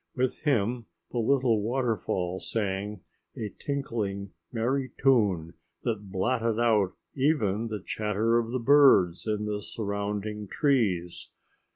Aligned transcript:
With 0.15 0.39
him 0.39 0.87
the 1.11 1.19
little 1.19 1.61
waterfall 1.61 2.39
sang 2.39 3.01
a 3.37 3.49
tinkling, 3.49 4.31
merry 4.51 4.89
tune 4.99 5.53
that 5.83 6.09
blotted 6.11 6.59
out 6.59 6.93
even 7.13 7.67
the 7.67 7.83
chatter 7.85 8.39
of 8.39 8.51
the 8.51 8.57
birds 8.57 9.27
in 9.27 9.45
the 9.45 9.61
surrounding 9.61 10.47
trees. 10.47 11.29